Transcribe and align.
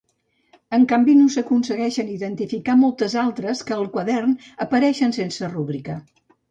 En 0.77 0.87
canvi 0.93 1.13
no 1.19 1.27
s'aconsegueixen 1.33 2.09
identificar 2.15 2.77
moltes 2.81 3.19
altres 3.27 3.63
que 3.69 3.79
al 3.79 3.87
quadern 3.99 4.35
apareixen 4.69 5.19
sense 5.23 5.57
rúbrica. 5.59 6.03